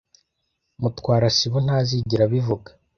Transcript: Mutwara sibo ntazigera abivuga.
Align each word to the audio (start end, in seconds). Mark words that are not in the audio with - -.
Mutwara 0.81 1.27
sibo 1.37 1.57
ntazigera 1.65 2.23
abivuga. 2.27 2.69